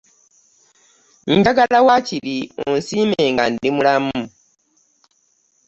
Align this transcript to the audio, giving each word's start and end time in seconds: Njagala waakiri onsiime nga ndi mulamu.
Njagala 1.37 1.77
waakiri 1.87 2.37
onsiime 2.67 3.21
nga 3.31 3.43
ndi 3.51 3.69
mulamu. 3.75 4.21